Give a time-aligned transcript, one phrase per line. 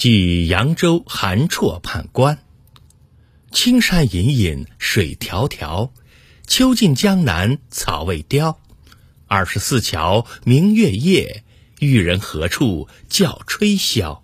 [0.00, 2.38] 寄扬州韩绰判官，
[3.52, 5.90] 青山隐隐水迢迢，
[6.46, 8.58] 秋尽江南草未凋，
[9.26, 11.44] 二十四桥明月夜，
[11.80, 14.22] 玉人何处教吹箫。